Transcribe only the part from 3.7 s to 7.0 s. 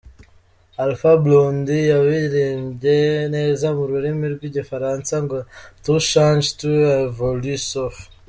mu rurimi rw’igifaransa ngo “Tout change, tout